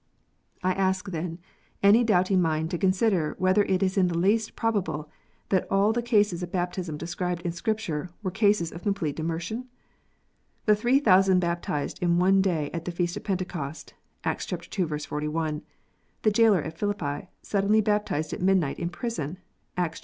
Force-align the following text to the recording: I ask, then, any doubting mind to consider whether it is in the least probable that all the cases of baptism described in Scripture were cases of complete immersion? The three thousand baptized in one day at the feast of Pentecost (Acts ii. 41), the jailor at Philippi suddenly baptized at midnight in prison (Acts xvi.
I 0.63 0.73
ask, 0.73 1.11
then, 1.11 1.37
any 1.83 2.03
doubting 2.03 2.41
mind 2.41 2.71
to 2.71 2.79
consider 2.79 3.35
whether 3.37 3.63
it 3.65 3.83
is 3.83 3.99
in 3.99 4.07
the 4.07 4.17
least 4.17 4.55
probable 4.55 5.11
that 5.49 5.67
all 5.71 5.93
the 5.93 6.01
cases 6.01 6.41
of 6.41 6.51
baptism 6.51 6.97
described 6.97 7.43
in 7.43 7.51
Scripture 7.51 8.09
were 8.23 8.31
cases 8.31 8.71
of 8.71 8.81
complete 8.81 9.19
immersion? 9.19 9.65
The 10.65 10.75
three 10.75 10.97
thousand 10.99 11.39
baptized 11.39 12.01
in 12.01 12.17
one 12.17 12.41
day 12.41 12.71
at 12.73 12.85
the 12.85 12.91
feast 12.91 13.15
of 13.15 13.23
Pentecost 13.23 13.93
(Acts 14.23 14.51
ii. 14.51 14.85
41), 14.97 15.61
the 16.23 16.31
jailor 16.31 16.63
at 16.63 16.79
Philippi 16.79 17.27
suddenly 17.43 17.79
baptized 17.79 18.33
at 18.33 18.41
midnight 18.41 18.79
in 18.79 18.89
prison 18.89 19.37
(Acts 19.77 19.99
xvi. 19.99 19.99